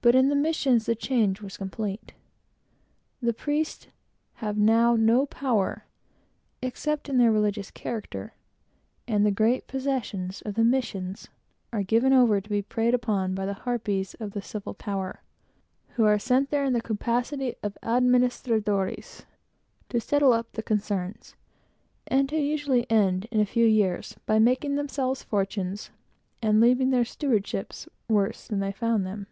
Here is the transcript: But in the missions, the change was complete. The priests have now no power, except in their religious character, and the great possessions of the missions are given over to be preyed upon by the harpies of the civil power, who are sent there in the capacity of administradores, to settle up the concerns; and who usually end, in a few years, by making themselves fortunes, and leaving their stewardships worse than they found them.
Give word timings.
But 0.00 0.14
in 0.14 0.28
the 0.28 0.36
missions, 0.36 0.86
the 0.86 0.94
change 0.94 1.42
was 1.42 1.56
complete. 1.56 2.14
The 3.20 3.32
priests 3.32 3.88
have 4.34 4.56
now 4.56 4.94
no 4.94 5.26
power, 5.26 5.86
except 6.62 7.08
in 7.08 7.18
their 7.18 7.32
religious 7.32 7.72
character, 7.72 8.32
and 9.08 9.26
the 9.26 9.32
great 9.32 9.66
possessions 9.66 10.40
of 10.42 10.54
the 10.54 10.62
missions 10.62 11.26
are 11.72 11.82
given 11.82 12.12
over 12.12 12.40
to 12.40 12.48
be 12.48 12.62
preyed 12.62 12.94
upon 12.94 13.34
by 13.34 13.44
the 13.44 13.54
harpies 13.66 14.14
of 14.20 14.30
the 14.34 14.40
civil 14.40 14.72
power, 14.72 15.20
who 15.96 16.04
are 16.04 16.16
sent 16.16 16.50
there 16.50 16.62
in 16.64 16.74
the 16.74 16.80
capacity 16.80 17.56
of 17.64 17.76
administradores, 17.82 19.24
to 19.88 20.00
settle 20.00 20.32
up 20.32 20.52
the 20.52 20.62
concerns; 20.62 21.34
and 22.06 22.30
who 22.30 22.36
usually 22.36 22.88
end, 22.88 23.26
in 23.32 23.40
a 23.40 23.44
few 23.44 23.66
years, 23.66 24.14
by 24.26 24.38
making 24.38 24.76
themselves 24.76 25.24
fortunes, 25.24 25.90
and 26.40 26.60
leaving 26.60 26.90
their 26.90 27.04
stewardships 27.04 27.88
worse 28.08 28.46
than 28.46 28.60
they 28.60 28.70
found 28.70 29.04
them. 29.04 29.26